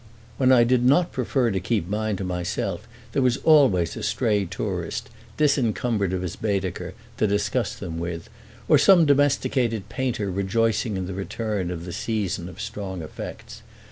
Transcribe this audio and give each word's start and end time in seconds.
When 0.37 0.51
I 0.51 0.63
did 0.63 0.83
not 0.83 1.11
prefer 1.11 1.51
to 1.51 1.59
keep 1.59 1.87
mine 1.87 2.15
to 2.15 2.23
myself 2.23 2.87
there 3.11 3.21
was 3.21 3.37
always 3.43 3.95
a 3.95 4.01
stray 4.01 4.45
tourist, 4.45 5.11
disencumbered 5.37 6.11
of 6.11 6.23
his 6.23 6.35
Baedeker, 6.35 6.95
to 7.17 7.27
discuss 7.27 7.75
them 7.75 7.99
with, 7.99 8.27
or 8.67 8.79
some 8.79 9.05
domesticated 9.05 9.89
painter 9.89 10.31
rejoicing 10.31 10.97
in 10.97 11.05
the 11.05 11.13
return 11.13 11.69
of 11.69 11.85
the 11.85 11.93
season 11.93 12.49
of 12.49 12.59
strong 12.59 13.03
effects. 13.03 13.61